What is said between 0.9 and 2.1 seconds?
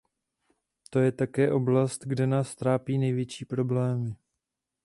je také oblast,